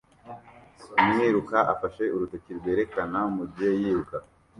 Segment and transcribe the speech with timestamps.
[1.01, 4.15] Umwiruka afashe urutoki rwerekana mugihe yiruka